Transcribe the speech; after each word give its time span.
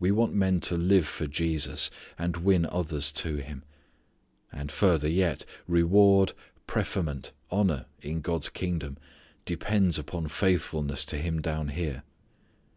We 0.00 0.10
want 0.10 0.34
men 0.34 0.58
to 0.62 0.76
live 0.76 1.06
for 1.06 1.28
Jesus, 1.28 1.88
and 2.18 2.38
win 2.38 2.66
others 2.66 3.12
to 3.12 3.36
Him. 3.36 3.62
And 4.50 4.72
further, 4.72 5.06
yet, 5.06 5.44
reward, 5.68 6.32
preferment, 6.66 7.30
honour 7.48 7.86
in 8.00 8.22
God's 8.22 8.48
kingdom 8.48 8.96
depends 9.44 10.00
upon 10.00 10.26
faithfulness 10.26 11.04
to 11.04 11.16
Him 11.16 11.40
down 11.40 11.68
here. 11.68 12.02